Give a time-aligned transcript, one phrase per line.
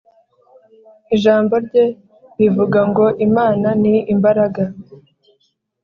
[1.15, 1.85] Ijambo rye
[2.37, 4.63] rivuga ngo Imana ni imbaraga